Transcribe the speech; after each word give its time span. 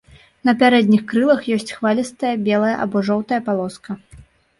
На 0.47 0.53
пярэдніх 0.61 1.01
крылах 1.11 1.43
ёсць 1.55 1.73
хвалістая 1.79 2.31
белая 2.47 2.71
або 2.87 3.05
жоўтая 3.11 3.39
палоска. 3.51 3.97